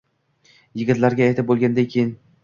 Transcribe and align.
Yigitlarga 0.79 1.23
aytib 1.31 1.49
bo’lgandan 1.51 1.87
keyin 1.97 2.09